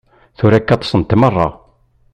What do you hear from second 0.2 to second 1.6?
Tura akka ṭṭsent merra.